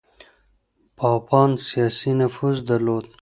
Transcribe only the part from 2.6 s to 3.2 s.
درلود.